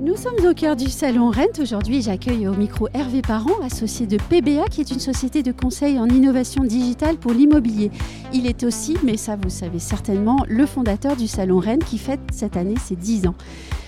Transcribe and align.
Nous 0.00 0.16
sommes 0.16 0.44
au 0.44 0.54
cœur 0.54 0.74
du 0.74 0.90
salon 0.90 1.30
Rent. 1.30 1.60
Aujourd'hui, 1.60 2.02
j'accueille 2.02 2.48
au 2.48 2.54
micro 2.54 2.88
Hervé 2.94 3.22
Parent, 3.22 3.60
associé 3.62 4.08
de 4.08 4.16
PBA, 4.16 4.64
qui 4.68 4.80
est 4.80 4.90
une 4.90 4.98
société 4.98 5.44
de 5.44 5.52
conseil 5.52 6.00
en 6.00 6.08
innovation 6.08 6.64
digitale 6.64 7.16
pour 7.16 7.32
l'immobilier. 7.32 7.92
Il 8.32 8.48
est 8.48 8.64
aussi, 8.64 8.96
mais 9.04 9.16
ça 9.16 9.36
vous 9.36 9.50
savez 9.50 9.78
certainement, 9.78 10.44
le 10.48 10.66
fondateur 10.66 11.14
du 11.14 11.28
salon 11.28 11.60
Rent 11.60 11.78
qui 11.78 11.98
fête 11.98 12.20
cette 12.32 12.56
année 12.56 12.74
ses 12.84 12.96
10 12.96 13.28
ans. 13.28 13.36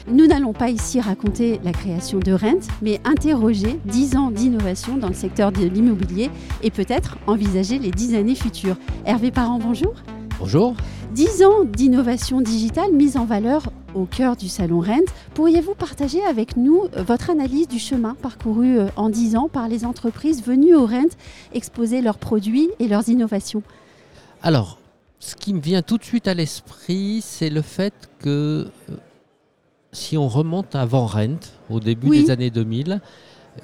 Nous 0.08 0.28
n'allons 0.28 0.52
pas 0.52 0.70
ici 0.70 1.00
raconter 1.00 1.60
la 1.64 1.72
création 1.72 2.20
de 2.20 2.32
Rent, 2.32 2.68
mais 2.82 3.00
interroger 3.04 3.80
10 3.86 4.16
ans 4.16 4.30
d'innovation 4.30 4.96
dans 4.96 5.08
le 5.08 5.14
secteur 5.14 5.50
de 5.50 5.66
l'immobilier 5.66 6.30
et 6.62 6.70
peut-être 6.70 7.18
envisager 7.26 7.80
les 7.80 7.90
10 7.90 8.14
années 8.14 8.36
futures. 8.36 8.76
Hervé 9.06 9.32
Parent, 9.32 9.58
bonjour. 9.58 9.94
Bonjour. 10.38 10.76
10 11.14 11.42
ans 11.44 11.64
d'innovation 11.64 12.40
digitale 12.40 12.92
mise 12.92 13.16
en 13.16 13.24
valeur 13.24 13.70
au 13.94 14.04
cœur 14.04 14.36
du 14.36 14.48
salon 14.48 14.80
Rent. 14.80 15.00
Pourriez-vous 15.34 15.74
partager 15.74 16.22
avec 16.24 16.56
nous 16.56 16.82
votre 16.96 17.30
analyse 17.30 17.68
du 17.68 17.78
chemin 17.78 18.14
parcouru 18.20 18.78
euh, 18.78 18.88
en 18.96 19.08
10 19.08 19.36
ans 19.36 19.48
par 19.48 19.68
les 19.68 19.84
entreprises 19.84 20.42
venues 20.44 20.74
au 20.74 20.84
Rent 20.86 21.08
exposer 21.54 22.02
leurs 22.02 22.18
produits 22.18 22.68
et 22.78 22.88
leurs 22.88 23.08
innovations? 23.08 23.62
Alors, 24.42 24.78
ce 25.18 25.34
qui 25.34 25.54
me 25.54 25.60
vient 25.60 25.80
tout 25.80 25.96
de 25.96 26.04
suite 26.04 26.28
à 26.28 26.34
l'esprit, 26.34 27.20
c'est 27.22 27.48
le 27.50 27.62
fait 27.62 27.94
que 28.18 28.66
euh, 28.90 28.94
si 29.92 30.18
on 30.18 30.28
remonte 30.28 30.74
avant 30.74 31.06
Rent, 31.06 31.38
au 31.70 31.80
début 31.80 32.08
Oui. 32.08 32.24
des 32.24 32.30
années 32.30 32.50
2000, 32.50 33.00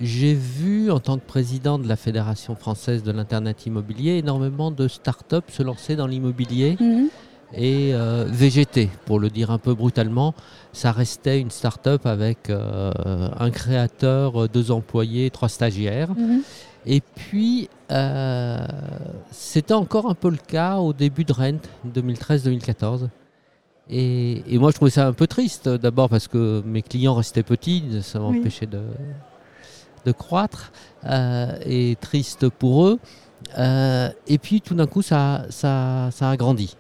j'ai 0.00 0.32
vu 0.32 0.90
en 0.90 1.00
tant 1.00 1.18
que 1.18 1.26
président 1.26 1.78
de 1.78 1.86
la 1.86 1.96
Fédération 1.96 2.54
française 2.56 3.02
de 3.02 3.12
l'Internet 3.12 3.66
immobilier 3.66 4.12
énormément 4.16 4.70
de 4.70 4.88
start-up 4.88 5.44
se 5.50 5.62
lancer 5.62 5.96
dans 5.96 6.06
l'immobilier 6.06 6.78
Mhm. 6.80 7.08
Et 7.54 7.92
euh, 7.94 8.24
VGT, 8.28 8.88
pour 9.04 9.20
le 9.20 9.28
dire 9.28 9.50
un 9.50 9.58
peu 9.58 9.74
brutalement, 9.74 10.34
ça 10.72 10.90
restait 10.92 11.38
une 11.40 11.50
start-up 11.50 12.06
avec 12.06 12.48
euh, 12.48 12.92
un 13.38 13.50
créateur, 13.50 14.42
euh, 14.44 14.48
deux 14.48 14.70
employés, 14.70 15.30
trois 15.30 15.48
stagiaires. 15.48 16.10
Mhm. 16.16 16.42
Et 16.86 17.00
puis, 17.00 17.68
euh, 17.90 18.58
c'était 19.30 19.74
encore 19.74 20.08
un 20.08 20.14
peu 20.14 20.30
le 20.30 20.36
cas 20.38 20.78
au 20.78 20.92
début 20.92 21.24
de 21.24 21.32
Rent, 21.32 21.60
2013-2014. 21.86 23.08
Et, 23.90 24.42
et 24.54 24.58
moi, 24.58 24.70
je 24.70 24.76
trouvais 24.76 24.90
ça 24.90 25.06
un 25.06 25.12
peu 25.12 25.26
triste, 25.26 25.68
d'abord 25.68 26.08
parce 26.08 26.28
que 26.28 26.62
mes 26.64 26.82
clients 26.82 27.14
restaient 27.14 27.42
petits, 27.42 27.84
ça 28.02 28.20
Oui. 28.20 28.36
m'empêchait 28.38 28.66
de, 28.66 28.80
de 30.06 30.12
croître, 30.12 30.72
et 31.66 31.96
triste 32.00 32.48
pour 32.48 32.86
eux. 32.86 32.98
Et 34.26 34.38
puis, 34.38 34.60
tout 34.60 34.74
d'un 34.74 34.86
coup, 34.86 35.02
ça, 35.02 35.44
ça, 35.50 36.08
ça 36.12 36.30
a 36.30 36.36
grandi. 36.36 36.76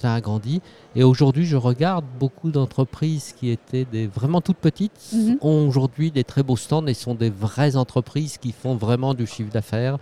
Ça 0.00 0.14
a 0.14 0.20
grandi. 0.20 0.62
Et 0.94 1.02
aujourd'hui, 1.02 1.44
je 1.44 1.56
regarde 1.56 2.04
beaucoup 2.20 2.52
d'entreprises 2.52 3.34
qui 3.36 3.50
étaient 3.50 3.84
des, 3.84 4.06
vraiment 4.06 4.40
toutes 4.40 4.58
petites, 4.58 4.92
Mhm. 5.12 5.38
ont 5.40 5.66
aujourd'hui 5.66 6.12
des 6.12 6.22
très 6.22 6.44
beaux 6.44 6.56
stands 6.56 6.86
et 6.86 6.94
sont 6.94 7.16
des 7.16 7.30
vraies 7.30 7.74
entreprises 7.74 8.38
qui 8.38 8.52
font 8.52 8.76
vraiment 8.76 9.12
du 9.12 9.26
chiffre 9.26 9.50
d'affaires, 9.50 9.98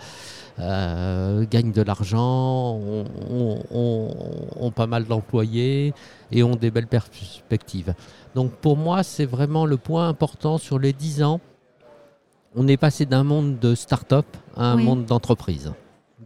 euh, 0.59 1.47
gagnent 1.51 1.73
de 1.73 1.81
l'argent, 1.81 2.75
ont, 2.79 3.05
ont- 3.31 3.59
ont- 3.71 4.15
ont 4.61 4.71
pas 4.71 4.87
mal 4.87 5.07
d'employés 5.07 5.95
et 6.31 6.43
ont 6.43 6.57
des 6.57 6.71
belles 6.71 6.89
perspectives. 6.89 7.95
Donc 8.35 8.51
pour 8.53 8.77
moi, 8.77 9.03
c'est 9.03 9.25
vraiment 9.25 9.65
le 9.65 9.79
point 9.79 10.09
important 10.11 10.59
sur 10.59 10.79
les 10.79 10.93
10 10.93 11.23
ans. 11.23 11.41
On 12.55 12.69
est 12.69 12.77
passé 12.77 13.07
d'un 13.07 13.25
monde 13.25 13.59
de 13.59 13.75
start-up 13.75 14.27
à 14.57 14.73
un 14.73 14.77
Oui. 14.77 14.85
monde 14.85 15.07
d'entreprise, 15.07 15.73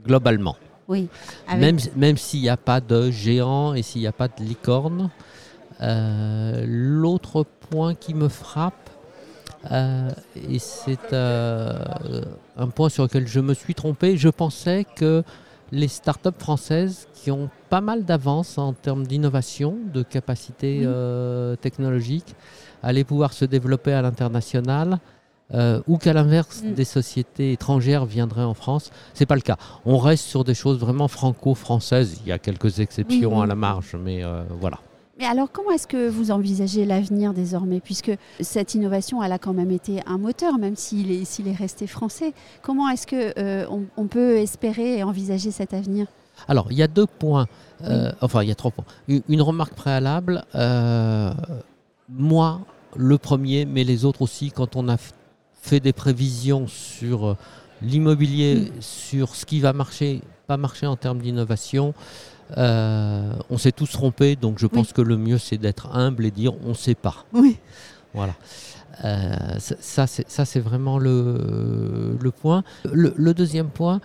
globalement. 0.05 0.57
Oui. 0.91 1.09
Avec- 1.49 1.61
Même, 1.61 1.79
même 1.97 2.17
s'il 2.19 2.41
n'y 2.43 2.49
a 2.51 2.57
pas 2.59 2.81
de 2.81 3.11
géant 3.11 3.73
et 3.75 3.83
s'il 3.83 4.01
n'y 4.03 4.07
a 4.09 4.13
pas 4.13 4.29
de 4.29 4.43
licorne. 4.43 5.09
Euh, 5.81 6.65
L'autre 6.67 7.47
point 7.71 7.95
qui 7.95 8.13
me 8.13 8.29
frappe, 8.29 8.91
euh, 9.71 10.11
et 10.37 10.59
c'est 10.59 11.13
euh, 11.13 11.79
un 12.57 12.67
point 12.69 12.89
sur 12.89 13.05
lequel 13.05 13.27
je 13.27 13.41
me 13.41 13.55
suis 13.55 13.75
trompé, 13.75 14.17
je 14.17 14.29
pensais 14.29 14.85
que 14.97 15.23
les 15.73 15.87
startups 15.89 16.39
françaises 16.39 17.07
qui 17.15 17.31
ont 17.31 17.49
pas 17.71 17.81
mal 17.81 18.05
d'avance 18.05 18.59
en 18.59 18.73
termes 18.73 19.07
d'innovation, 19.07 19.79
de 19.95 20.03
capacité 20.03 20.85
technologique, 21.61 22.35
allaient 22.83 23.05
pouvoir 23.05 23.33
se 23.33 23.45
développer 23.45 23.93
à 23.93 24.03
l'international. 24.03 24.99
Euh, 25.55 25.81
ou 25.89 25.97
qu'à 25.99 26.13
l'inverse, 26.13 26.63
Mm. 26.65 26.75
des 26.75 26.85
sociétés 26.85 27.53
étrangères 27.53 28.05
viendraient 28.07 28.45
en 28.45 28.55
France. 28.55 28.91
C'est 29.15 29.27
pas 29.27 29.35
le 29.37 29.41
cas. 29.41 29.57
On 29.85 29.99
reste 29.99 30.25
sur 30.25 30.45
des 30.45 30.55
choses 30.55 30.79
vraiment 30.79 31.09
franco-françaises. 31.09 32.21
Il 32.23 32.29
y 32.29 32.33
a 32.33 32.39
quelques 32.39 32.81
exceptions 32.81 33.41
à 33.41 33.47
la 33.47 33.55
marge, 33.55 33.97
mais 34.03 34.23
euh, 34.25 34.43
voilà. 34.61 34.79
Mais 35.19 35.27
alors, 35.27 35.53
comment 35.53 35.71
est-ce 35.73 35.87
que 35.87 36.09
vous 36.09 36.31
envisagez 36.31 36.87
l'avenir 36.87 37.35
désormais? 37.35 37.81
Puisque 37.81 38.11
cette 38.41 38.75
innovation, 38.75 39.23
elle 39.23 39.33
a 39.33 39.39
quand 39.39 39.53
même 39.53 39.71
été 39.71 40.01
un 40.07 40.17
moteur, 40.17 40.57
même 40.59 40.77
s'il 40.77 41.11
est, 41.11 41.41
est 41.47 41.53
resté 41.55 41.87
français. 41.87 42.33
Comment 42.63 42.89
est-ce 42.89 43.07
que 43.07 43.39
euh, 43.39 43.67
on, 43.71 43.83
on 43.99 44.07
peut 44.07 44.37
espérer 44.39 44.97
et 44.99 45.03
envisager 45.03 45.51
cet 45.51 45.75
avenir? 45.75 46.07
Alors, 46.49 46.69
il 46.71 46.79
y 46.79 46.83
a 46.83 46.89
deux 46.89 47.05
points. 47.07 47.47
euh, 47.85 48.11
Enfin, 48.23 48.43
il 48.43 48.49
y 48.49 48.53
a 48.53 48.55
trois 48.55 48.71
points. 48.71 48.87
Une, 49.09 49.21
une 49.29 49.43
remarque 49.43 49.75
préalable. 49.75 50.43
euh, 50.55 51.33
moi, 52.09 52.61
le 52.97 53.19
premier, 53.19 53.67
mais 53.67 53.85
les 53.85 54.05
autres 54.07 54.23
aussi, 54.23 54.51
quand 54.51 54.75
on 54.75 54.89
a 54.89 54.97
fait 55.61 55.81
des 55.81 55.93
prévisions 55.93 56.67
sur 56.67 57.27
euh, 57.27 57.37
l'immobilier, 57.83 58.73
sur 58.81 59.35
ce 59.35 59.45
qui 59.47 59.61
va 59.61 59.73
marcher, 59.73 60.23
pas 60.47 60.57
marcher 60.57 60.87
en 60.87 60.97
termes 60.97 61.21
d'innovation, 61.21 61.95
euh, 62.59 63.33
on 63.51 63.59
s'est 63.59 63.73
tous 63.73 63.91
trompés. 63.91 64.37
Donc, 64.37 64.59
je 64.59 64.67
pense 64.67 64.93
que 64.93 65.03
le 65.03 65.17
mieux, 65.17 65.39
c'est 65.39 65.59
d'être 65.59 65.95
humble 65.95 66.25
et 66.27 66.31
dire 66.31 66.53
on 66.65 66.71
ne 66.71 66.75
sait 66.75 66.95
pas. 66.95 67.25
Oui. 67.33 67.59
Voilà. 68.15 68.35
Euh, 69.05 69.35
ça, 69.59 70.07
c'est- 70.07 70.29
ça, 70.29 70.45
c'est 70.45 70.61
vraiment 70.61 70.99
le, 70.99 72.17
le 72.21 72.31
point. 72.31 72.65
Le, 72.93 73.15
le 73.17 73.35
deuxième 73.35 73.69
point, 73.69 74.01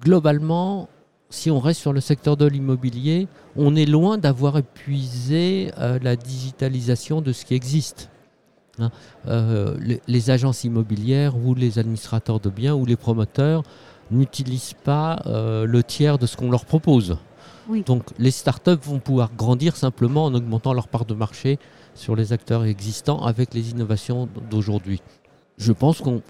globalement, 0.00 0.88
si 1.30 1.50
on 1.50 1.58
reste 1.60 1.80
sur 1.80 1.92
le 1.92 2.00
secteur 2.00 2.36
de 2.36 2.46
l'immobilier, 2.46 3.28
on 3.56 3.76
est 3.76 3.84
loin 3.84 4.16
d'avoir 4.16 4.56
épuisé 4.56 5.72
euh, 5.78 5.98
la 6.02 6.16
digitalisation 6.16 7.20
de 7.20 7.32
ce 7.32 7.44
qui 7.44 7.54
existe. 7.54 8.08
Hein. 8.80 8.90
Euh, 9.26 9.76
les, 9.80 10.00
les 10.06 10.30
agences 10.30 10.64
immobilières 10.64 11.36
ou 11.36 11.54
les 11.54 11.78
administrateurs 11.78 12.40
de 12.40 12.50
biens 12.50 12.74
ou 12.74 12.84
les 12.86 12.96
promoteurs 12.96 13.62
n'utilisent 14.10 14.74
pas 14.84 15.22
euh, 15.26 15.64
le 15.66 15.82
tiers 15.82 16.18
de 16.18 16.26
ce 16.26 16.36
qu'on 16.36 16.50
leur 16.50 16.64
propose. 16.64 17.18
Oui. 17.68 17.82
Donc 17.82 18.04
les 18.18 18.30
startups 18.30 18.82
vont 18.82 18.98
pouvoir 18.98 19.30
grandir 19.36 19.76
simplement 19.76 20.24
en 20.24 20.34
augmentant 20.34 20.72
leur 20.72 20.88
part 20.88 21.04
de 21.04 21.14
marché 21.14 21.58
sur 21.94 22.16
les 22.16 22.32
acteurs 22.32 22.64
existants 22.64 23.22
avec 23.24 23.52
les 23.52 23.70
innovations 23.70 24.28
d'aujourd'hui. 24.50 25.02
Je 25.58 25.72
pense 25.72 26.00
qu'on 26.00 26.22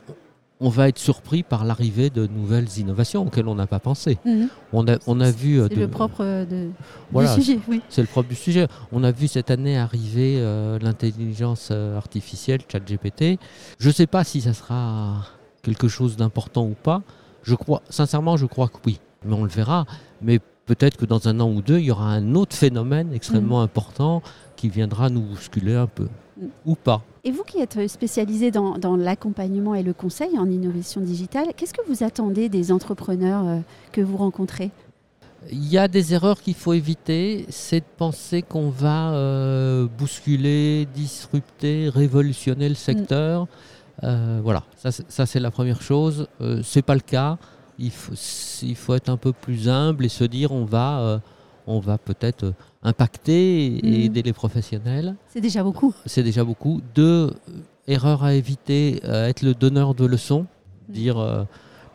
on 0.61 0.69
va 0.69 0.89
être 0.89 0.99
surpris 0.99 1.43
par 1.43 1.65
l'arrivée 1.65 2.11
de 2.11 2.27
nouvelles 2.27 2.79
innovations 2.79 3.27
auxquelles 3.27 3.47
on 3.49 3.55
n'a 3.55 3.67
pas 3.69 3.79
pensé. 3.79 4.19
Mhm. 4.25 4.49
On 4.73 4.89
a, 4.89 4.97
on 5.07 5.21
a 5.21 5.31
vu... 5.31 5.61
euh, 5.61 5.67
C'est 5.69 5.77
de- 5.77 5.81
le 5.83 5.89
propre 5.89 6.25
euh, 6.25 6.45
de, 6.45 6.71
voilà, 7.13 7.35
du 7.37 7.43
sujet. 7.43 7.61
Oui. 7.69 7.81
c'est 7.89 8.01
le 8.01 8.09
propre 8.09 8.29
du 8.29 8.35
sujet. 8.35 8.67
On 8.91 9.05
a 9.05 9.13
vu 9.13 9.29
cette 9.29 9.51
année 9.51 9.79
arriver 9.79 10.37
euh, 10.41 10.79
l'intelligence 10.81 11.71
artificielle, 11.71 12.61
ChatGPT. 12.71 13.39
Je 13.79 13.89
ne 13.89 13.93
sais 13.93 14.07
pas 14.07 14.25
si 14.25 14.41
ça 14.41 14.53
sera 14.53 15.25
quelque 15.63 15.89
chose 15.89 16.17
d'important 16.17 16.65
ou 16.65 16.75
pas. 16.75 17.03
Je 17.43 17.55
crois, 17.55 17.83
sincèrement, 17.89 18.37
je 18.37 18.47
crois 18.47 18.69
que 18.69 18.79
oui. 18.85 18.99
Mais 19.25 19.35
on 19.35 19.43
le 19.45 19.51
verra. 19.51 19.85
Mais 20.23 20.41
peut-être 20.69 20.97
que 20.97 21.07
dans 21.07 21.27
un 21.27 21.41
an 21.41 21.51
ou 21.51 21.60
deux, 21.63 21.78
il 21.78 21.87
y 21.87 21.91
aura 21.91 22.10
un 22.13 22.34
autre 22.37 22.54
phénomène 22.54 23.13
extrêmement 23.13 23.60
important 23.63 24.22
qui 24.57 24.69
viendra 24.69 25.09
nous 25.10 25.22
bousculer 25.22 25.75
un 25.75 25.87
peu. 25.89 26.09
Mm. 26.41 26.47
Ou 26.66 26.75
pas. 26.77 27.03
Et 27.25 27.33
vous 27.33 27.42
qui 27.42 27.59
êtes 27.59 27.89
spécialisé 27.89 28.51
dans, 28.53 28.78
dans 28.78 28.97
l'accompagnement 28.97 29.75
et 29.75 29.83
le 29.83 29.92
conseil 29.92 30.39
en 30.39 30.48
innovation 30.48 31.01
digitale, 31.01 31.48
qu'est-ce 31.57 31.75
que 31.75 31.87
vous 31.89 32.04
attendez 32.04 32.48
des 32.48 32.71
entrepreneurs 32.71 33.45
euh, 33.47 33.59
que 33.92 34.01
vous 34.01 34.16
rencontrez? 34.16 34.71
Il 35.51 35.66
y 35.69 35.78
a 35.78 35.89
des 35.89 36.15
erreurs 36.15 36.41
qu'il 36.41 36.54
faut 36.54 36.72
éviter, 36.75 37.47
c'est 37.48 37.81
de 37.81 37.91
penser 37.97 38.42
qu'on 38.42 38.71
va 38.71 39.13
euh, 39.13 39.87
bousculer, 39.98 40.87
disrupter, 40.95 41.89
révolutionner 41.89 42.69
le 42.69 42.75
secteur. 42.75 43.47
Euh, 44.04 44.41
voilà, 44.42 44.63
ça, 44.77 44.91
c'est- 44.92 45.10
ça 45.10 45.27
c'est 45.27 45.41
la 45.41 45.51
première 45.51 45.81
chose. 45.83 46.28
Euh, 46.41 46.60
c'est 46.65 46.83
pas 46.83 46.95
le 46.95 47.01
cas. 47.01 47.39
Il 47.78 47.91
faut, 47.91 48.15
il 48.63 48.75
faut 48.77 48.95
être 48.95 49.09
un 49.09 49.16
peu 49.16 49.33
plus 49.33 49.69
humble 49.69 50.04
et 50.04 50.09
se 50.09 50.25
dire 50.25 50.51
on 50.53 50.65
va, 50.65 51.01
euh, 51.01 51.19
on 51.66 51.78
va 51.80 51.97
peut-être 51.98 52.45
euh, 52.45 52.53
impacter 52.83 53.66
et, 53.66 53.78
et 53.78 53.98
Mhm. 53.98 54.04
aider 54.04 54.22
les 54.22 54.33
professionnels. 54.33 55.15
C'est 55.28 55.41
déjà 55.41 55.63
beaucoup. 55.63 55.95
C'est 56.07 56.22
déjà 56.22 56.42
beaucoup. 56.45 56.80
Deux, 56.95 57.30
euh, 57.30 57.33
erreur 57.86 58.25
à 58.25 58.34
éviter, 58.34 59.01
euh, 59.04 59.28
être 59.28 59.42
le 59.42 59.54
donneur 59.54 59.95
de 59.95 60.04
leçons, 60.04 60.47
dire 60.89 61.19
euh, 61.19 61.45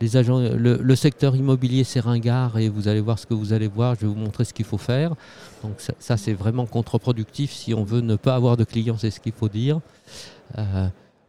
les 0.02 0.18
agents, 0.18 0.40
le, 0.40 0.96
secteur 0.96 1.36
immobilier 1.36 1.84
c'est 1.84 2.00
ringard 2.02 2.58
et 2.58 2.68
vous 2.68 2.88
allez 2.88 3.00
voir 3.00 3.20
ce 3.20 3.26
que 3.26 3.34
vous 3.34 3.54
allez 3.54 3.68
voir, 3.68 3.96
je 3.96 4.02
vais 4.02 4.08
vous 4.08 4.16
montrer 4.16 4.44
ce 4.44 4.54
qu'il 4.54 4.66
faut 4.66 4.78
faire. 4.80 5.16
Donc 5.64 5.76
ça, 6.00 6.18
c'est 6.18 6.34
vraiment 6.34 6.66
contre-productif 6.66 7.52
si 7.54 7.74
on 7.74 7.84
veut 7.84 8.02
ne 8.02 8.16
pas 8.16 8.36
avoir 8.36 8.58
de 8.58 8.64
clients, 8.66 8.98
c'est 8.98 9.12
ce 9.12 9.20
qu'il 9.22 9.32
faut 9.34 9.48
dire. 9.50 9.80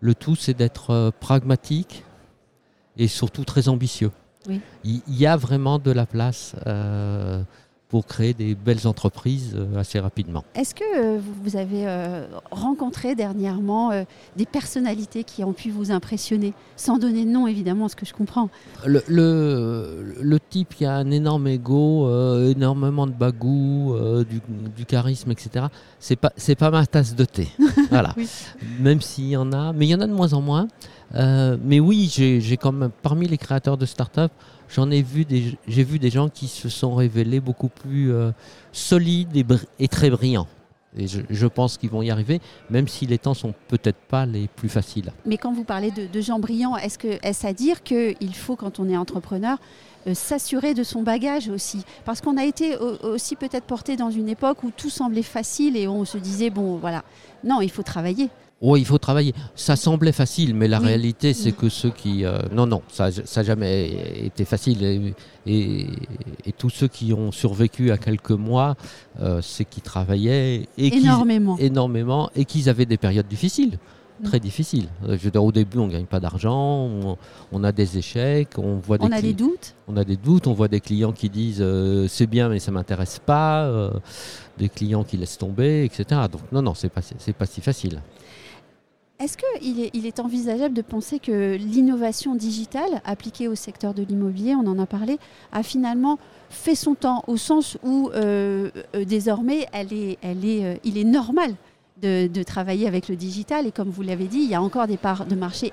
Le 0.01 0.15
tout 0.15 0.35
c'est 0.35 0.55
d'être 0.55 1.13
pragmatique 1.21 2.03
et 2.97 3.07
surtout 3.07 3.45
très 3.45 3.69
ambitieux. 3.69 4.11
Il, 4.85 5.03
y 5.09 5.27
a 5.27 5.37
vraiment 5.37 5.79
de 5.79 5.91
la 5.91 6.07
place 6.07 6.55
pour 7.95 8.07
créer 8.07 8.35
des 8.35 8.57
belles 8.57 8.89
entreprises 8.89 9.53
euh, 9.55 9.79
assez 9.79 10.01
rapidement. 10.01 10.43
Est-ce 10.57 10.75
que 10.75 10.83
euh, 10.83 11.21
vous 11.45 11.55
avez 11.55 11.87
euh, 11.87 12.27
rencontré 12.51 13.15
dernièrement 13.15 13.93
des 14.35 14.47
personnalités 14.47 15.23
qui 15.23 15.45
ont 15.45 15.53
pu 15.53 15.71
vous 15.71 15.93
impressionner, 15.93 16.55
sans 16.75 16.99
donner 16.99 17.25
de 17.25 17.31
nom 17.31 17.47
évidemment, 17.47 17.89
ce 17.89 17.95
que 17.95 18.05
je 18.05 18.13
comprends 18.13 18.49
Le, 18.85 19.05
le, 19.09 20.41
type 20.41 20.75
qui 20.75 20.85
a 20.85 20.95
un 20.95 21.13
énorme 21.13 21.47
ego, 21.47 22.11
énormément 22.49 23.07
de 23.07 23.13
bagou, 23.13 23.95
du, 24.77 24.85
charisme, 24.87 25.31
etc., 25.31 25.67
c'est 26.01 26.17
pas, 26.17 26.33
c'est 26.37 26.57
pas 26.57 26.73
ma 26.73 26.87
tasse 26.87 27.15
de 27.15 27.25
thé. 27.25 27.49
voilà. 27.91 28.13
Même 28.81 29.01
s'il 29.01 29.29
y 29.29 29.37
en 29.37 29.53
a, 29.53 29.73
mais 29.73 29.87
il 29.87 29.91
y 29.91 29.95
en 29.95 30.01
a 30.01 30.09
de 30.09 30.13
moins 30.13 30.33
en 30.33 30.41
moins. 30.41 30.67
Mais 31.15 31.81
oui, 31.81 32.11
j'ai, 32.13 32.41
j'ai 32.41 32.57
quand 32.57 32.73
même, 32.73 32.91
parmi 33.03 33.29
les 33.29 33.39
créateurs 33.39 33.77
de 33.77 33.87
start-up, 33.87 34.33
j'en 34.69 34.91
ai 34.91 35.03
vu 35.03 35.25
des, 35.25 35.57
j'ai 35.67 35.85
vu 35.85 35.99
des 35.99 36.11
gens 36.11 36.29
qui 36.29 36.49
se 36.49 36.69
sont 36.69 36.95
révélés 36.95 37.41
beaucoup 37.41 37.69
plus 37.69 38.13
euh, 38.13 38.33
solides 38.73 39.37
et, 39.79 39.89
très 39.89 40.11
brillants. 40.11 40.49
Et 40.97 41.07
je, 41.09 41.47
pense 41.49 41.77
qu'ils 41.77 41.91
vont 41.91 42.03
y 42.03 42.11
arriver, 42.13 42.41
même 42.71 42.87
si 42.87 43.05
les 43.05 43.19
temps 43.19 43.35
sont 43.35 43.53
peut-être 43.67 43.99
pas 43.99 44.27
les 44.27 44.47
plus 44.47 44.69
faciles. 44.69 45.13
Mais 45.27 45.39
quand 45.39 45.53
vous 45.53 45.65
parlez 45.65 45.91
de, 45.91 46.21
gens 46.21 46.39
brillants, 46.39 46.77
est-ce 46.77 46.99
que 46.99 47.19
est-ce 47.21 47.49
à 47.49 47.53
dire 47.53 47.83
qu'il 47.83 48.35
faut, 48.35 48.55
quand 48.55 48.79
on 48.79 48.89
est 48.89 48.97
entrepreneur, 48.97 49.59
euh, 50.07 50.15
s'assurer 50.15 50.73
de 50.73 50.85
son 50.85 51.03
bagage 51.03 51.49
aussi? 51.49 51.83
Parce 52.05 52.21
qu'on 52.21 52.37
a 52.37 52.45
été 52.45 52.77
aussi 52.77 53.35
peut-être 53.35 53.65
porté 53.65 53.97
dans 53.97 54.13
une 54.13 54.29
époque 54.29 54.63
où 54.63 54.71
tout 54.71 54.91
semblait 54.91 55.23
facile 55.23 55.77
et 55.77 55.89
on 55.89 56.05
se 56.05 56.17
disait 56.17 56.51
bon 56.51 56.77
voilà, 56.77 57.03
non, 57.43 57.61
il 57.61 57.73
faut 57.73 57.83
travailler. 57.83 58.31
Oui, 58.61 58.81
il 58.81 58.87
faut 58.87 58.99
travailler. 58.99 59.35
Ça 59.55 59.77
semblait 59.77 60.13
facile, 60.13 60.55
mais 60.55 60.69
la 60.69 60.79
réalité, 60.79 61.35
c'est 61.35 61.53
que 61.53 61.69
ceux 61.69 61.91
qui... 61.91 62.25
Euh, 62.25 62.39
non, 62.53 62.67
non, 62.67 62.83
ça 62.89 63.11
n'a 63.11 63.43
jamais 63.43 64.25
été 64.25 64.45
facile. 64.45 65.15
Et, 65.47 65.87
tous 66.57 66.71
ceux 66.71 66.89
qui 66.89 67.13
ont 67.13 67.31
survécu 67.33 67.91
à 67.91 67.99
quelques 67.99 68.31
mois, 68.31 68.77
euh, 69.21 69.41
c'est 69.43 69.65
qu'ils 69.65 69.83
travaillaient 69.83 70.67
et 70.79 70.97
énormément. 70.97 71.59
énormément 71.59 72.31
et 72.35 72.45
qu'ils 72.45 72.69
avaient 72.71 72.87
des 72.87 72.97
périodes 72.97 73.29
difficiles. 73.29 73.79
Mm. 74.21 74.25
Très 74.25 74.41
difficiles. 74.41 74.89
Je 75.07 75.17
veux 75.17 75.31
dire, 75.31 75.45
au 75.45 75.53
début, 75.53 75.79
on 75.79 75.89
ne 75.89 75.93
gagne 75.93 76.07
pas 76.07 76.21
d'argent, 76.21 76.89
on, 77.53 77.65
a 77.65 77.73
des 77.73 77.99
échecs, 77.99 78.57
on 78.57 78.77
voit 78.77 78.97
des... 78.97 79.05
On 79.05 79.13
a 79.13 79.21
des 79.21 79.35
doutes 79.35 79.75
On 79.89 79.97
a 79.97 80.05
des 80.05 80.17
doutes, 80.17 80.47
on 80.47 80.55
voit 80.55 80.69
des 80.69 80.81
clients 80.81 81.13
qui 81.13 81.29
disent 81.29 81.61
euh, 81.61 82.07
c'est 82.09 82.29
bien 82.29 82.49
mais 82.49 82.61
ça 82.61 82.71
ne 82.71 82.77
m'intéresse 82.77 83.19
pas, 83.19 83.91
des 84.57 84.69
clients 84.69 85.05
qui 85.05 85.17
laissent 85.17 85.39
tomber, 85.39 85.85
etc. 85.85 86.23
Donc 86.31 86.43
non, 86.53 86.63
non, 86.63 86.75
ce 86.75 86.87
n'est 86.87 86.91
pas, 86.91 87.03
pas 87.37 87.47
si 87.47 87.61
facile. 87.61 88.01
Est-ce 89.21 89.37
qu'il 89.37 89.81
est, 89.81 89.91
il 89.95 90.07
est 90.07 90.19
envisageable 90.19 90.75
de 90.75 90.83
penser 90.83 91.21
que 91.21 91.55
l'innovation 91.55 92.35
digitale 92.35 93.01
appliquée 93.05 93.47
au 93.47 93.55
secteur 93.55 93.95
de 93.95 94.03
l'immobilier, 94.03 94.57
on 94.57 94.67
en 94.67 94.79
a 94.79 94.87
parlé, 94.87 95.19
a 95.53 95.63
finalement 95.63 96.19
fait 96.51 96.75
son 96.75 96.95
temps 96.95 97.23
au 97.29 97.37
sens 97.37 97.79
où 97.85 98.11
euh, 98.15 98.71
euh, 98.97 99.05
désormais 99.05 99.67
elle 99.73 99.93
est, 99.93 100.19
elle 100.21 100.45
est, 100.45 100.65
euh, 100.65 100.77
il 100.83 100.99
est 100.99 101.05
normal 101.05 101.55
de, 102.03 102.43
travailler 102.43 102.89
avec 102.89 103.09
le 103.09 103.15
digital. 103.15 103.67
Et 103.67 103.73
comme 103.73 103.89
vous 103.89 104.03
l'avez 104.03 104.27
dit, 104.27 104.39
il 104.39 104.51
y 104.51 104.55
a 104.55 104.61
encore 104.61 104.89
des 104.89 104.97
parts 104.97 105.27
de 105.27 105.37
marché 105.37 105.73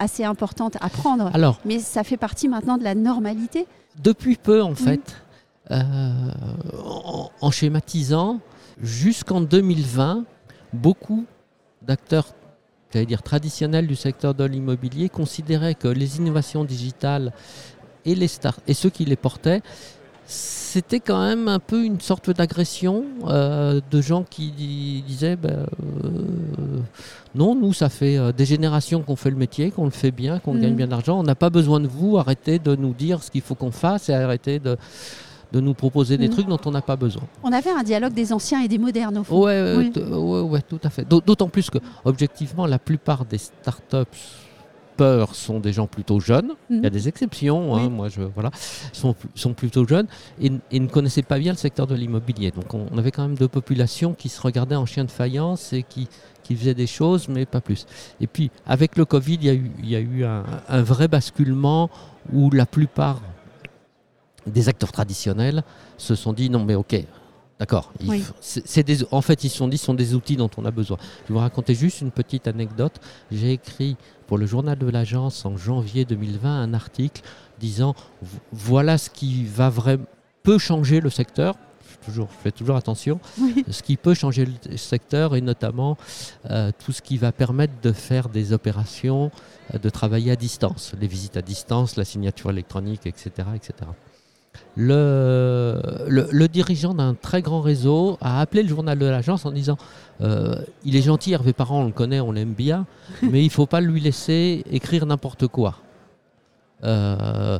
assez 0.00 0.24
importantes 0.24 0.76
à 0.80 0.88
prendre, 0.88 1.30
Alors, 1.34 1.60
mais 1.64 1.78
ça 1.78 2.02
fait 2.02 2.16
partie 2.16 2.48
maintenant 2.48 2.76
de 2.76 2.84
la 2.84 2.96
normalité. 2.96 3.66
Depuis 4.02 4.36
peu 4.36 4.60
en 4.60 4.74
fait, 4.74 5.16
en, 5.70 7.30
en 7.40 7.50
schématisant, 7.50 8.40
jusqu'en 8.82 9.40
2020, 9.40 10.24
beaucoup 10.72 11.24
d'acteurs 11.82 12.34
j'allais 12.92 13.06
dire 13.06 13.22
traditionnels 13.22 13.86
du 13.86 13.96
secteur 13.96 14.34
de 14.34 14.44
l'immobilier 14.44 15.08
considéraient 15.08 15.74
que 15.74 15.88
les 15.88 16.18
innovations 16.18 16.64
digitales 16.64 17.32
et, 18.04 18.14
les 18.14 18.28
start 18.28 18.60
et 18.66 18.74
ceux 18.74 18.90
qui 18.90 19.04
les 19.04 19.16
portaient, 19.16 19.62
c'était 20.26 21.00
quand 21.00 21.22
même 21.22 21.48
un 21.48 21.58
peu 21.58 21.84
une 21.84 22.00
sorte 22.00 22.30
d'agression 22.30 23.04
euh, 23.26 23.80
de 23.90 24.00
gens 24.00 24.24
qui 24.28 25.02
disaient 25.06 25.36
ben, 25.36 25.66
euh, 26.04 26.08
non, 27.34 27.54
nous, 27.54 27.72
ça 27.72 27.88
fait 27.88 28.16
euh, 28.16 28.32
des 28.32 28.44
générations 28.44 29.02
qu'on 29.02 29.16
fait 29.16 29.30
le 29.30 29.36
métier, 29.36 29.70
qu'on 29.70 29.84
le 29.84 29.90
fait 29.90 30.10
bien, 30.10 30.38
qu'on 30.38 30.54
gagne 30.54 30.72
mm. 30.72 30.76
bien 30.76 30.86
d'argent. 30.86 31.18
On 31.18 31.22
n'a 31.22 31.34
pas 31.34 31.50
besoin 31.50 31.80
de 31.80 31.88
vous. 31.88 32.18
Arrêtez 32.18 32.58
de 32.58 32.74
nous 32.76 32.94
dire 32.94 33.22
ce 33.22 33.30
qu'il 33.30 33.42
faut 33.42 33.54
qu'on 33.54 33.70
fasse 33.70 34.08
et 34.08 34.14
arrêtez 34.14 34.58
de, 34.58 34.76
de 35.52 35.60
nous 35.60 35.74
proposer 35.74 36.16
des 36.16 36.28
mm. 36.28 36.32
trucs 36.32 36.46
dont 36.46 36.60
on 36.64 36.70
n'a 36.70 36.82
pas 36.82 36.96
besoin. 36.96 37.22
On 37.42 37.52
avait 37.52 37.70
un 37.70 37.82
dialogue 37.82 38.14
des 38.14 38.32
anciens 38.32 38.62
et 38.62 38.68
des 38.68 38.78
modernes 38.78 39.18
au 39.18 39.24
fond. 39.24 39.44
Oui, 39.44 39.52
ouais, 40.50 40.62
tout 40.62 40.80
à 40.82 40.90
fait. 40.90 41.06
D'autant 41.08 41.48
plus 41.48 41.70
que, 41.70 41.78
objectivement, 42.04 42.66
la 42.66 42.78
plupart 42.78 43.24
des 43.24 43.38
startups 43.38 44.06
peur 44.96 45.34
sont 45.34 45.58
des 45.58 45.72
gens 45.72 45.86
plutôt 45.86 46.20
jeunes. 46.20 46.52
Il 46.70 46.76
y 46.76 46.86
a 46.86 46.90
mm. 46.90 46.92
des 46.92 47.08
exceptions, 47.08 47.74
hein, 47.74 47.88
moi 47.88 48.08
je 48.08 48.22
voilà, 48.22 48.50
sont, 48.92 49.14
sont 49.34 49.54
plutôt 49.54 49.86
jeunes 49.86 50.06
et, 50.40 50.50
ne 50.50 50.86
connaissaient 50.86 51.22
pas 51.22 51.38
bien 51.38 51.52
le 51.52 51.58
secteur 51.58 51.86
de 51.86 51.94
l'immobilier. 51.94 52.50
Donc 52.50 52.72
on, 52.74 52.98
avait 52.98 53.10
quand 53.10 53.22
même 53.22 53.36
deux 53.36 53.48
populations 53.48 54.14
qui 54.14 54.28
se 54.28 54.40
regardaient 54.40 54.76
en 54.76 54.86
chien 54.86 55.04
de 55.04 55.10
faïence 55.10 55.72
et 55.72 55.82
qui, 55.82 56.08
qui 56.42 56.54
faisaient 56.56 56.74
des 56.74 56.86
choses, 56.86 57.28
mais 57.28 57.46
pas 57.46 57.60
plus. 57.60 57.86
Et 58.20 58.26
puis 58.26 58.50
avec 58.66 58.96
le 58.96 59.04
Covid, 59.04 59.34
il 59.34 59.44
y 59.44 59.50
a 59.50 59.54
eu, 59.54 59.70
il 59.82 59.88
y 59.88 59.96
a 59.96 60.00
eu 60.00 60.24
un, 60.24 60.44
un 60.68 60.82
vrai 60.82 61.08
basculement 61.08 61.90
où 62.32 62.50
la 62.50 62.66
plupart 62.66 63.20
des 64.46 64.68
acteurs 64.68 64.92
traditionnels 64.92 65.62
se 65.96 66.14
sont 66.14 66.32
dit 66.32 66.50
non 66.50 66.64
mais 66.64 66.74
ok, 66.74 67.04
d'accord. 67.58 67.92
En 69.10 69.20
fait, 69.22 69.44
ils 69.44 69.50
se 69.50 69.56
sont 69.56 69.68
dit 69.68 69.78
ce 69.78 69.86
sont 69.86 69.94
des 69.94 70.14
outils 70.14 70.36
dont 70.36 70.50
on 70.56 70.64
a 70.64 70.70
besoin. 70.70 70.96
Je 71.00 71.28
vais 71.28 71.34
vous 71.34 71.40
raconter 71.40 71.74
juste 71.74 72.00
une 72.00 72.10
petite 72.10 72.48
anecdote. 72.48 73.00
J'ai 73.30 73.52
écrit 73.52 73.96
pour 74.26 74.38
le 74.38 74.46
journal 74.46 74.78
de 74.78 74.88
l'agence 74.88 75.44
en 75.44 75.56
janvier 75.56 76.04
2020 76.04 76.62
un 76.62 76.74
article 76.74 77.22
disant 77.60 77.94
voilà 78.50 78.98
ce 78.98 79.10
qui 79.10 79.44
va 79.44 79.70
vraiment 79.70 80.04
peut 80.42 80.58
changer 80.58 81.00
le 81.00 81.10
secteur. 81.10 81.56
Je, 81.88 82.06
toujours, 82.06 82.30
fais 82.30 82.50
toujours 82.50 82.76
attention. 82.76 83.20
Ce 83.70 83.82
qui 83.82 83.96
peut 83.96 84.14
changer 84.14 84.46
le 84.46 84.76
secteur 84.76 85.36
et 85.36 85.40
notamment 85.40 85.96
euh, 86.50 86.72
tout 86.84 86.90
ce 86.90 87.00
qui 87.00 87.16
va 87.16 87.30
permettre 87.30 87.74
de 87.80 87.92
faire 87.92 88.28
des 88.28 88.52
opérations, 88.52 89.30
euh, 89.72 89.78
de 89.78 89.88
travailler 89.88 90.32
à 90.32 90.36
distance, 90.36 90.94
les 91.00 91.06
visites 91.06 91.36
à 91.36 91.42
distance, 91.42 91.96
la 91.96 92.04
signature 92.04 92.50
électronique, 92.50 93.06
etc. 93.06 93.30
etc 93.54 93.90
le, 94.76 95.80
le, 96.08 96.48
dirigeant 96.48 96.94
d'un 96.94 97.14
très 97.14 97.42
grand 97.42 97.60
réseau 97.60 98.16
a 98.20 98.40
appelé 98.40 98.62
le 98.62 98.68
journal 98.68 98.98
de 98.98 99.06
l'agence 99.06 99.44
en 99.44 99.50
disant 99.50 99.76
euh, 100.22 100.56
Il 100.84 100.96
est 100.96 101.02
gentil, 101.02 101.32
Hervé 101.32 101.52
Parent, 101.52 101.82
on 101.82 101.86
le 101.86 101.92
connaît, 101.92 102.20
on 102.20 102.32
l'aime 102.32 102.54
bien, 102.54 102.86
mais 103.22 103.42
il 103.42 103.46
ne 103.46 103.50
faut 103.50 103.66
pas 103.66 103.80
lui 103.80 104.00
laisser 104.00 104.64
écrire 104.70 105.04
n'importe 105.04 105.46
quoi. 105.46 105.76
Euh, 106.84 107.58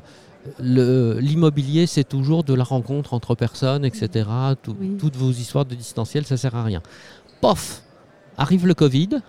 l'immobilier, 0.58 1.86
c'est 1.86 2.04
toujours 2.04 2.44
de 2.44 2.54
la 2.54 2.64
rencontre 2.64 3.14
entre 3.14 3.34
personnes, 3.34 3.84
etc. 3.84 4.28
Toutes 4.62 5.16
vos 5.16 5.30
histoires 5.30 5.64
de 5.64 5.74
distanciel, 5.74 6.24
ça 6.24 6.34
ne 6.34 6.38
sert 6.38 6.54
à 6.54 6.64
rien. 6.64 6.82
Pof 7.40 7.82
Arrive 8.38 8.66
le 8.66 8.72
Covid, 8.72 9.20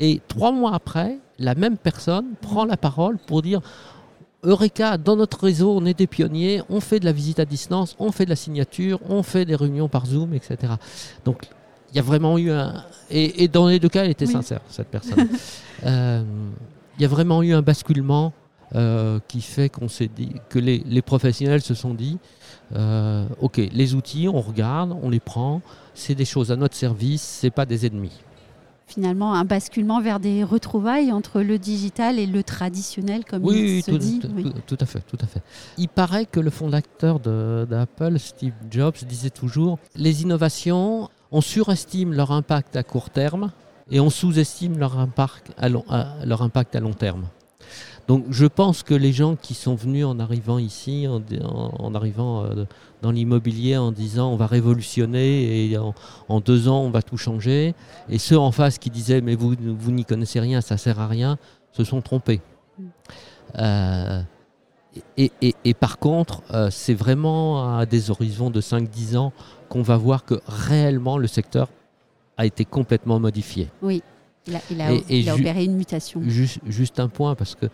et 0.00 0.20
trois 0.26 0.50
mois 0.50 0.74
après, 0.74 1.18
la 1.38 1.54
même 1.54 1.76
personne 1.76 2.34
prend 2.40 2.64
la 2.64 2.76
parole 2.76 3.18
pour 3.18 3.40
dire 3.40 3.60
Eureka, 4.44 4.98
dans 4.98 5.16
notre 5.16 5.44
réseau, 5.44 5.72
on 5.76 5.84
est 5.86 5.96
des 5.96 6.08
pionniers, 6.08 6.62
on 6.68 6.80
fait 6.80 6.98
de 6.98 7.04
la 7.04 7.12
visite 7.12 7.38
à 7.38 7.44
distance, 7.44 7.94
on 8.00 8.10
fait 8.10 8.24
de 8.24 8.30
la 8.30 8.36
signature, 8.36 8.98
on 9.08 9.22
fait 9.22 9.44
des 9.44 9.54
réunions 9.54 9.88
par 9.88 10.06
Zoom, 10.06 10.34
etc. 10.34 10.74
Donc, 11.24 11.46
il 11.92 11.96
y 11.96 11.98
a 12.00 12.02
vraiment 12.02 12.38
eu 12.38 12.50
un. 12.50 12.84
Et, 13.10 13.46
dans 13.48 13.68
les 13.68 13.78
deux 13.78 13.88
cas, 13.88 14.04
elle 14.04 14.10
était 14.10 14.26
sincère, 14.26 14.60
cette 14.68 14.88
personne. 14.88 15.28
Euh, 15.84 16.22
il 16.96 17.02
y 17.02 17.04
a 17.04 17.08
vraiment 17.08 17.42
eu 17.42 17.54
un 17.54 17.60
basculement 17.60 18.32
euh, 18.76 19.18
qui 19.26 19.40
fait 19.40 19.68
qu'on 19.68 19.88
s'est 19.88 20.06
dit 20.06 20.34
que 20.48 20.60
les, 20.60 21.02
professionnels 21.02 21.60
se 21.60 21.74
sont 21.74 21.92
dit 21.92 22.18
euh, 22.76 23.26
ok, 23.40 23.56
les 23.56 23.96
outils, 23.96 24.28
on 24.28 24.40
regarde, 24.40 24.96
on 25.02 25.10
les 25.10 25.18
prend, 25.18 25.60
c'est 25.94 26.14
des 26.14 26.24
choses 26.24 26.52
à 26.52 26.56
notre 26.56 26.76
service, 26.76 27.20
c'est 27.20 27.50
pas 27.50 27.66
des 27.66 27.84
ennemis 27.84 28.12
finalement 28.92 29.34
un 29.34 29.44
basculement 29.44 30.00
vers 30.00 30.20
des 30.20 30.44
retrouvailles 30.44 31.12
entre 31.12 31.40
le 31.40 31.58
digital 31.58 32.18
et 32.18 32.26
le 32.26 32.42
traditionnel, 32.42 33.24
comme 33.24 33.44
il 33.46 33.82
se 33.82 33.90
tout, 33.90 33.98
dit. 33.98 34.20
oui, 34.34 34.52
tout, 34.66 34.76
à 34.80 34.86
fait, 34.86 35.00
tout 35.00 35.18
à 35.20 35.26
fait. 35.26 35.40
Il 35.78 35.88
paraît 35.88 36.26
que 36.26 36.40
le 36.40 36.50
fondateur 36.50 37.18
d'Apple, 37.20 38.18
Steve 38.18 38.52
Jobs, 38.70 38.96
disait 39.08 39.30
toujours 39.30 39.78
les 39.96 40.22
innovations, 40.22 41.08
on 41.30 41.40
surestime 41.40 42.12
leur 42.12 42.32
impact 42.32 42.76
à 42.76 42.82
court 42.82 43.10
terme 43.10 43.50
et 43.90 44.00
on 44.00 44.10
sous-estime 44.10 44.78
leur 44.78 44.98
impact 44.98 45.52
leur 45.58 46.42
impact 46.42 46.76
à 46.76 46.80
long 46.80 46.92
terme. 46.92 47.24
Donc 48.12 48.24
je 48.28 48.44
pense 48.44 48.82
que 48.82 48.92
les 48.94 49.10
gens 49.10 49.36
qui 49.36 49.54
sont 49.54 49.74
venus 49.74 50.04
en 50.04 50.18
arrivant 50.18 50.58
ici, 50.58 51.06
en, 51.08 51.94
arrivant 51.94 52.44
euh, 52.44 52.66
dans 53.00 53.10
l'immobilier 53.10 53.78
en 53.78 53.90
disant 53.90 54.30
on 54.30 54.36
va 54.36 54.46
révolutionner 54.46 55.70
et 55.70 55.78
en, 55.78 56.40
deux 56.40 56.68
ans 56.68 56.80
on 56.82 56.90
va 56.90 57.00
tout 57.00 57.16
changer, 57.16 57.74
et 58.10 58.18
ceux 58.18 58.38
en 58.38 58.52
face 58.52 58.76
qui 58.76 58.90
disaient 58.90 59.22
mais 59.22 59.34
vous, 59.34 59.54
vous 59.58 59.90
n'y 59.92 60.04
connaissez 60.04 60.40
rien, 60.40 60.60
ça 60.60 60.76
sert 60.76 61.00
à 61.00 61.06
rien, 61.08 61.38
se 61.72 61.84
sont 61.84 62.02
trompés. 62.02 62.42
Euh, 63.58 64.20
Et, 65.16 65.32
et- 65.40 65.54
et 65.64 65.72
par 65.72 65.98
contre, 65.98 66.42
euh, 66.52 66.68
c'est 66.70 66.92
vraiment 66.92 67.78
à 67.78 67.86
des 67.86 68.10
horizons 68.10 68.50
de 68.50 68.60
5-10 68.60 69.16
ans 69.16 69.32
qu'on 69.70 69.80
va 69.80 69.96
voir 69.96 70.26
que 70.26 70.34
réellement 70.46 71.16
le 71.16 71.26
secteur 71.28 71.68
a 72.36 72.44
été 72.44 72.66
complètement 72.66 73.18
modifié. 73.18 73.70
Oui, 73.80 74.02
il 74.46 74.56
a, 74.56 74.60
il 74.70 74.80
a- 74.80 74.92
Et- 74.92 75.04
et 75.08 75.18
il 75.20 75.28
a 75.30 75.34
ju- 75.36 75.40
opéré 75.42 75.64
une 75.64 75.76
mutation. 75.76 76.20
Juste, 76.24 76.58
juste 76.66 76.98
un 77.00 77.08
point, 77.08 77.34
parce 77.34 77.54
que 77.54 77.66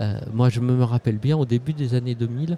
euh, 0.00 0.18
moi 0.32 0.48
je 0.48 0.60
me 0.60 0.82
rappelle 0.84 1.18
bien 1.18 1.36
au 1.36 1.44
début 1.44 1.72
des 1.72 1.94
années 1.94 2.14
2000, 2.14 2.56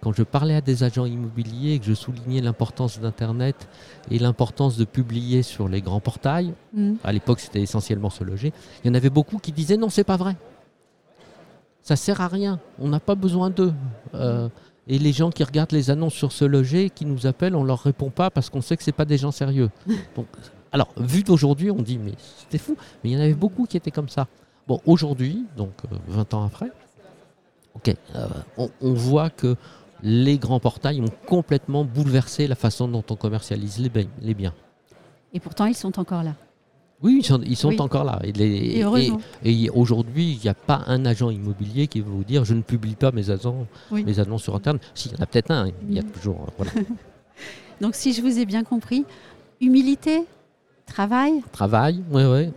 quand 0.00 0.12
je 0.12 0.22
parlais 0.24 0.54
à 0.56 0.60
des 0.60 0.82
agents 0.82 1.04
immobiliers 1.06 1.74
et 1.74 1.78
que 1.78 1.84
je 1.84 1.94
soulignais 1.94 2.40
l'importance 2.40 2.98
d'Internet 2.98 3.68
et 4.10 4.18
l'importance 4.18 4.76
de 4.76 4.84
publier 4.84 5.42
sur 5.42 5.68
les 5.68 5.80
grands 5.80 6.00
portails, 6.00 6.54
Mm. 6.74 6.94
à 7.04 7.12
l'époque 7.12 7.38
c'était 7.40 7.60
essentiellement 7.62 8.10
se 8.10 8.24
loger, 8.24 8.52
il 8.82 8.88
y 8.88 8.90
en 8.90 8.94
avait 8.94 9.10
beaucoup 9.10 9.38
qui 9.38 9.52
disaient 9.52 9.76
non, 9.76 9.88
c'est 9.90 10.04
pas 10.04 10.16
vrai. 10.16 10.36
Ça 11.82 11.96
sert 11.96 12.20
à 12.20 12.28
rien, 12.28 12.60
on 12.78 12.88
n'a 12.88 13.00
pas 13.00 13.16
besoin 13.16 13.50
d'eux. 13.50 13.72
Euh, 14.14 14.48
et 14.88 14.98
les 14.98 15.12
gens 15.12 15.30
qui 15.30 15.42
regardent 15.44 15.72
les 15.72 15.90
annonces 15.90 16.14
sur 16.14 16.30
se 16.32 16.44
loger, 16.44 16.90
qui 16.90 17.04
nous 17.04 17.26
appellent, 17.26 17.56
on 17.56 17.64
leur 17.64 17.80
répond 17.82 18.10
pas 18.10 18.30
parce 18.30 18.50
qu'on 18.50 18.60
sait 18.60 18.76
que 18.76 18.82
c'est 18.84 18.92
pas 18.92 19.04
des 19.04 19.18
gens 19.18 19.30
sérieux. 19.32 19.68
Donc, 20.16 20.26
alors, 20.72 20.88
vu 20.96 21.22
d'aujourd'hui, 21.22 21.70
on 21.70 21.82
dit 21.82 21.98
mais 21.98 22.12
c'était 22.38 22.58
fou, 22.58 22.76
mais 23.02 23.10
il 23.10 23.12
y 23.12 23.16
en 23.16 23.20
avait 23.20 23.34
beaucoup 23.34 23.66
qui 23.66 23.76
étaient 23.76 23.90
comme 23.90 24.08
ça. 24.08 24.26
Bon, 24.66 24.80
aujourd'hui, 24.86 25.44
donc 25.56 25.72
euh, 25.90 25.96
20 26.08 26.34
ans 26.34 26.44
après, 26.46 26.70
ok, 27.74 27.94
euh, 28.14 28.26
on, 28.56 28.70
on 28.80 28.92
voit 28.94 29.30
que 29.30 29.56
les 30.02 30.38
grands 30.38 30.60
portails 30.60 31.00
ont 31.00 31.12
complètement 31.26 31.84
bouleversé 31.84 32.46
la 32.46 32.54
façon 32.54 32.88
dont 32.88 33.04
on 33.10 33.16
commercialise 33.16 33.78
les, 33.78 33.88
biens- 33.88 34.08
les 34.20 34.34
biens. 34.34 34.54
Et 35.32 35.40
pourtant, 35.40 35.66
ils 35.66 35.74
sont 35.74 35.98
encore 35.98 36.22
là. 36.22 36.34
Oui, 37.02 37.18
ils 37.20 37.24
sont, 37.24 37.40
ils 37.44 37.56
sont 37.56 37.68
Oui. 37.70 37.80
encore 37.80 38.04
là. 38.04 38.20
Et, 38.22 38.30
les- 38.32 38.76
Et 38.78 38.84
heureusement. 38.84 39.20
et- 39.44 39.64
et 39.64 39.70
aujourd'hui, 39.70 40.32
il 40.34 40.40
n'y 40.42 40.48
a 40.48 40.54
pas 40.54 40.82
un 40.86 41.04
agent 41.04 41.30
immobilier 41.30 41.88
qui 41.88 42.00
va 42.00 42.08
vous 42.10 42.22
dire 42.22 42.44
je 42.44 42.54
ne 42.54 42.62
publie 42.62 42.94
pas 42.94 43.10
mes 43.10 43.28
annonces, 43.30 43.66
Oui. 43.90 44.04
mes 44.04 44.20
annonces 44.20 44.44
sur 44.44 44.54
Internet. 44.54 44.82
Si, 44.94 45.08
il 45.08 45.16
y 45.16 45.20
en 45.20 45.22
a 45.22 45.26
peut-être 45.26 45.50
un, 45.50 45.68
il 45.88 45.94
y 45.94 45.98
a 45.98 46.02
Mhm. 46.02 46.10
toujours. 46.10 46.36
euh, 46.42 46.50
Voilà. 46.56 46.72
Donc, 47.80 47.96
si 47.96 48.12
je 48.12 48.22
vous 48.22 48.38
ai 48.38 48.46
bien 48.46 48.62
compris, 48.62 49.04
humilité, 49.60 50.24
travail, 50.86 51.42
Travail, 51.52 52.02
oui, 52.10 52.22
oui. 52.24 52.50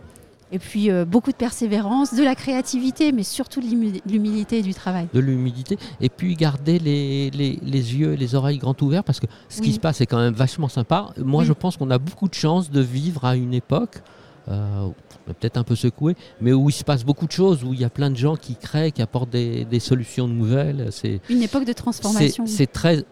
et 0.52 0.58
puis 0.58 0.90
euh, 0.90 1.04
beaucoup 1.04 1.30
de 1.32 1.36
persévérance, 1.36 2.14
de 2.14 2.22
la 2.22 2.34
créativité, 2.34 3.12
mais 3.12 3.22
surtout 3.22 3.60
de 3.60 3.66
l'humi- 3.66 4.02
l'humilité 4.06 4.58
et 4.58 4.62
du 4.62 4.74
travail. 4.74 5.08
de 5.12 5.20
l'humidité. 5.20 5.78
Et 6.00 6.08
puis 6.08 6.34
garder 6.34 6.78
les, 6.78 7.30
les- 7.30 7.58
les 7.62 7.94
yeux 7.96 8.12
et 8.12 8.16
les 8.16 8.34
oreilles 8.34 8.58
grands 8.58 8.76
ouverts 8.82 9.04
parce 9.04 9.20
que 9.20 9.26
ce 9.48 9.60
Oui. 9.60 9.66
qui 9.68 9.72
se 9.72 9.80
passe 9.80 10.00
est 10.00 10.06
quand 10.06 10.18
même 10.18 10.34
vachement 10.34 10.68
sympa. 10.68 11.10
Moi, 11.18 11.40
Oui. 11.42 11.46
je 11.46 11.52
pense 11.52 11.76
qu'on 11.76 11.90
a 11.90 11.98
beaucoup 11.98 12.28
de 12.28 12.34
chance 12.34 12.70
de 12.70 12.80
vivre 12.80 13.24
à 13.24 13.36
une 13.36 13.54
époque. 13.54 14.02
euh, 14.48 14.88
peut-être 15.24 15.56
un 15.56 15.64
peu 15.64 15.74
secoué, 15.74 16.14
mais 16.40 16.52
où 16.52 16.70
il 16.70 16.72
se 16.72 16.84
passe 16.84 17.04
beaucoup 17.04 17.26
de 17.26 17.32
choses, 17.32 17.64
où 17.64 17.74
il 17.74 17.80
y 17.80 17.84
a 17.84 17.90
plein 17.90 18.10
de 18.10 18.16
gens 18.16 18.36
qui 18.36 18.54
créent, 18.54 18.92
qui 18.92 19.02
apportent 19.02 19.30
des, 19.30 19.64
des 19.64 19.80
solutions 19.80 20.28
nouvelles. 20.28 20.86
C'est 20.92 21.20
Une 21.28 21.42
époque 21.42 21.64
de 21.64 21.72
transformation. 21.72 22.46
c'est 22.46 22.68
très, 22.70 23.04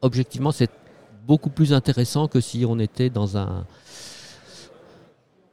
objectivement, 0.00 0.52
c'est 0.52 0.70
beaucoup 1.26 1.50
plus 1.50 1.74
intéressant 1.74 2.28
que 2.28 2.40
si 2.40 2.64
on 2.66 2.78
était 2.78 3.10
dans 3.10 3.36
un, 3.36 3.66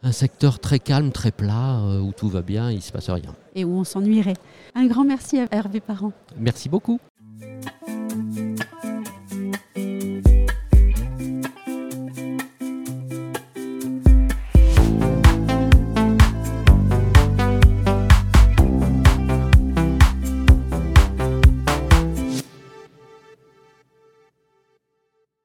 un 0.08 0.14
secteur 0.14 0.60
très 0.60 0.80
calme, 0.80 1.12
très 1.12 1.32
plat, 1.32 1.82
euh, 1.82 2.00
où 2.00 2.14
tout 2.14 2.30
va 2.30 2.42
bien, 2.42 2.72
il 2.72 2.78
ne 2.78 2.82
se 2.82 2.94
passe 2.94 3.10
rien. 3.10 3.36
Et 3.56 3.66
où 3.66 3.74
on 3.78 3.84
s'ennuierait. 3.84 4.38
Un 4.74 4.88
grand 4.88 5.04
merci 5.04 5.38
à 5.38 5.48
Hervé 5.52 5.82
Parent. 5.82 6.14
Merci 6.38 6.70
beaucoup. 6.70 7.00